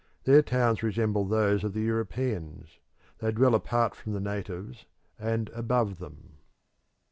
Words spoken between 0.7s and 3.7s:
resemble those of the Europeans; they dwell